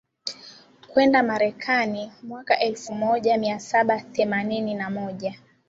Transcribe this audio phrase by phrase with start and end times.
[0.87, 5.39] kwenda Marekani Mwaka elfumoja miasaba themanini na moja